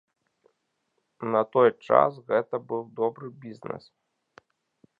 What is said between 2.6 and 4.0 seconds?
быў добры бізнес.